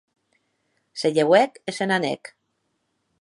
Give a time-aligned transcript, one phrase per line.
[1.01, 2.23] Se lheuèc e se n'anèc.